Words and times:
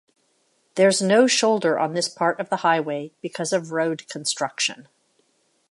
There's 0.73 0.99
no 0.99 1.27
shoulder 1.27 1.77
on 1.77 1.93
this 1.93 2.09
part 2.09 2.39
of 2.39 2.49
the 2.49 2.55
highway 2.65 3.11
because 3.21 3.53
of 3.53 3.69
road 3.71 4.09
construction. 4.09 4.87